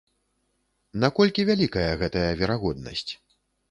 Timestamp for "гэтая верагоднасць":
2.03-3.11